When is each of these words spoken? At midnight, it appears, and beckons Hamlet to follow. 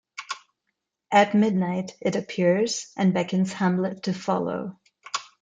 At 1.11 1.35
midnight, 1.35 1.91
it 2.01 2.15
appears, 2.15 2.91
and 2.97 3.13
beckons 3.13 3.53
Hamlet 3.53 4.01
to 4.05 4.13
follow. 4.15 4.77